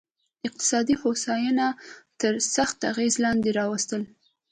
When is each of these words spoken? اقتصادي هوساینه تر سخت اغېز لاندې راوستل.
اقتصادي 0.47 0.95
هوساینه 1.01 1.67
تر 2.19 2.33
سخت 2.55 2.77
اغېز 2.91 3.13
لاندې 3.23 3.49
راوستل. 3.59 4.01